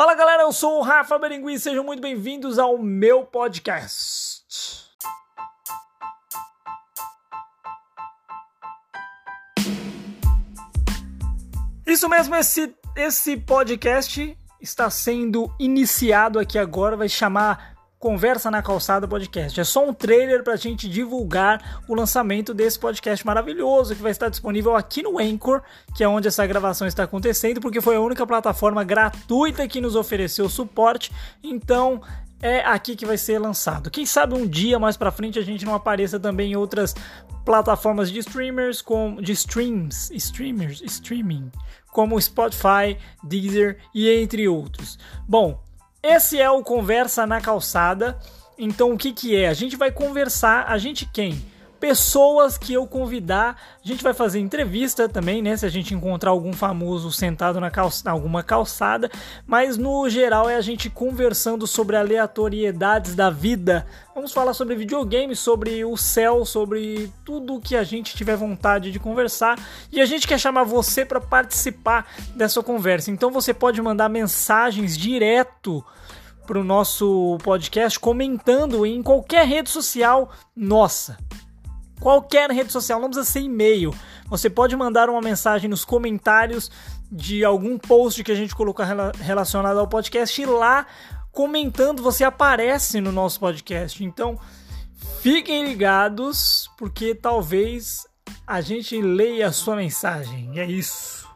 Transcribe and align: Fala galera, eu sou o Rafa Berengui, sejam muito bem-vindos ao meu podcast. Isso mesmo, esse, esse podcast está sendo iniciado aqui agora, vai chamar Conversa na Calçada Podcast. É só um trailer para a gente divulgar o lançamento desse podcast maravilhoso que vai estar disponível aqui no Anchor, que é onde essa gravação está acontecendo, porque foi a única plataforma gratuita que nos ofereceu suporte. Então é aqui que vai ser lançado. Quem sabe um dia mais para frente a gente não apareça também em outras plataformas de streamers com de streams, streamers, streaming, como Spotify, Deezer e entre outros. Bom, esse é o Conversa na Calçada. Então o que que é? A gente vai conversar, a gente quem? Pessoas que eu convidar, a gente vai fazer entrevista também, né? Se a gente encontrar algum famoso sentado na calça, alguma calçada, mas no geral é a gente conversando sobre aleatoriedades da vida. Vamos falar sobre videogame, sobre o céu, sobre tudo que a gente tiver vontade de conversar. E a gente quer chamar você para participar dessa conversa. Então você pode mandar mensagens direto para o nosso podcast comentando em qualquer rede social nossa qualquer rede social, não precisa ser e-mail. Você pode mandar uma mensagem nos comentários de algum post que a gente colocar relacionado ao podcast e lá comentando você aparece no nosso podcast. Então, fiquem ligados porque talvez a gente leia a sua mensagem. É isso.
Fala 0.00 0.14
galera, 0.14 0.44
eu 0.44 0.50
sou 0.50 0.78
o 0.78 0.82
Rafa 0.82 1.18
Berengui, 1.18 1.58
sejam 1.58 1.84
muito 1.84 2.00
bem-vindos 2.00 2.58
ao 2.58 2.78
meu 2.78 3.22
podcast. 3.22 4.88
Isso 11.86 12.08
mesmo, 12.08 12.34
esse, 12.34 12.74
esse 12.96 13.36
podcast 13.36 14.34
está 14.58 14.88
sendo 14.88 15.54
iniciado 15.60 16.38
aqui 16.38 16.58
agora, 16.58 16.96
vai 16.96 17.06
chamar 17.06 17.76
Conversa 18.00 18.50
na 18.50 18.62
Calçada 18.62 19.06
Podcast. 19.06 19.60
É 19.60 19.62
só 19.62 19.86
um 19.86 19.92
trailer 19.92 20.42
para 20.42 20.54
a 20.54 20.56
gente 20.56 20.88
divulgar 20.88 21.82
o 21.86 21.94
lançamento 21.94 22.54
desse 22.54 22.78
podcast 22.78 23.26
maravilhoso 23.26 23.94
que 23.94 24.00
vai 24.00 24.10
estar 24.10 24.30
disponível 24.30 24.74
aqui 24.74 25.02
no 25.02 25.18
Anchor, 25.18 25.60
que 25.94 26.02
é 26.02 26.08
onde 26.08 26.26
essa 26.26 26.46
gravação 26.46 26.86
está 26.86 27.02
acontecendo, 27.02 27.60
porque 27.60 27.78
foi 27.78 27.96
a 27.96 28.00
única 28.00 28.26
plataforma 28.26 28.82
gratuita 28.82 29.68
que 29.68 29.82
nos 29.82 29.96
ofereceu 29.96 30.48
suporte. 30.48 31.12
Então 31.44 32.00
é 32.40 32.60
aqui 32.60 32.96
que 32.96 33.04
vai 33.04 33.18
ser 33.18 33.38
lançado. 33.38 33.90
Quem 33.90 34.06
sabe 34.06 34.32
um 34.32 34.46
dia 34.46 34.78
mais 34.78 34.96
para 34.96 35.12
frente 35.12 35.38
a 35.38 35.42
gente 35.42 35.66
não 35.66 35.74
apareça 35.74 36.18
também 36.18 36.52
em 36.52 36.56
outras 36.56 36.94
plataformas 37.44 38.10
de 38.10 38.18
streamers 38.20 38.80
com 38.80 39.16
de 39.16 39.32
streams, 39.32 40.10
streamers, 40.16 40.80
streaming, 40.80 41.52
como 41.92 42.18
Spotify, 42.18 42.96
Deezer 43.22 43.76
e 43.94 44.08
entre 44.08 44.48
outros. 44.48 44.98
Bom, 45.28 45.60
esse 46.02 46.40
é 46.40 46.50
o 46.50 46.62
Conversa 46.62 47.26
na 47.26 47.40
Calçada. 47.40 48.18
Então 48.58 48.92
o 48.92 48.98
que 48.98 49.12
que 49.12 49.36
é? 49.36 49.48
A 49.48 49.54
gente 49.54 49.76
vai 49.76 49.90
conversar, 49.90 50.66
a 50.68 50.78
gente 50.78 51.06
quem? 51.06 51.40
Pessoas 51.80 52.58
que 52.58 52.74
eu 52.74 52.86
convidar, 52.86 53.56
a 53.82 53.88
gente 53.88 54.02
vai 54.02 54.12
fazer 54.12 54.38
entrevista 54.38 55.08
também, 55.08 55.40
né? 55.40 55.56
Se 55.56 55.64
a 55.64 55.70
gente 55.70 55.94
encontrar 55.94 56.30
algum 56.30 56.52
famoso 56.52 57.10
sentado 57.10 57.58
na 57.58 57.70
calça, 57.70 58.10
alguma 58.10 58.42
calçada, 58.42 59.10
mas 59.46 59.78
no 59.78 60.06
geral 60.10 60.48
é 60.50 60.56
a 60.56 60.60
gente 60.60 60.90
conversando 60.90 61.66
sobre 61.66 61.96
aleatoriedades 61.96 63.14
da 63.14 63.30
vida. 63.30 63.86
Vamos 64.14 64.30
falar 64.30 64.52
sobre 64.52 64.74
videogame, 64.74 65.34
sobre 65.34 65.82
o 65.82 65.96
céu, 65.96 66.44
sobre 66.44 67.10
tudo 67.24 67.58
que 67.58 67.74
a 67.74 67.82
gente 67.82 68.14
tiver 68.14 68.36
vontade 68.36 68.92
de 68.92 68.98
conversar. 68.98 69.58
E 69.90 70.02
a 70.02 70.04
gente 70.04 70.28
quer 70.28 70.38
chamar 70.38 70.64
você 70.64 71.06
para 71.06 71.18
participar 71.18 72.06
dessa 72.36 72.62
conversa. 72.62 73.10
Então 73.10 73.30
você 73.30 73.54
pode 73.54 73.80
mandar 73.80 74.10
mensagens 74.10 74.98
direto 74.98 75.82
para 76.46 76.58
o 76.58 76.64
nosso 76.64 77.38
podcast 77.42 77.98
comentando 77.98 78.84
em 78.84 79.02
qualquer 79.02 79.46
rede 79.46 79.70
social 79.70 80.30
nossa 80.54 81.16
qualquer 82.00 82.50
rede 82.50 82.72
social, 82.72 82.98
não 82.98 83.08
precisa 83.08 83.30
ser 83.30 83.40
e-mail. 83.40 83.94
Você 84.28 84.48
pode 84.48 84.74
mandar 84.74 85.10
uma 85.10 85.20
mensagem 85.20 85.68
nos 85.68 85.84
comentários 85.84 86.70
de 87.10 87.44
algum 87.44 87.76
post 87.76 88.24
que 88.24 88.32
a 88.32 88.34
gente 88.34 88.54
colocar 88.54 88.86
relacionado 89.20 89.78
ao 89.78 89.86
podcast 89.86 90.40
e 90.40 90.46
lá 90.46 90.86
comentando 91.32 92.02
você 92.02 92.24
aparece 92.24 93.00
no 93.00 93.12
nosso 93.12 93.38
podcast. 93.38 94.02
Então, 94.04 94.38
fiquem 95.20 95.64
ligados 95.64 96.70
porque 96.76 97.14
talvez 97.14 98.06
a 98.46 98.60
gente 98.60 99.00
leia 99.00 99.48
a 99.48 99.52
sua 99.52 99.76
mensagem. 99.76 100.58
É 100.58 100.64
isso. 100.64 101.29